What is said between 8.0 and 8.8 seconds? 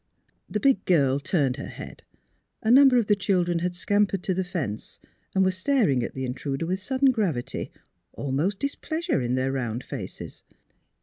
al most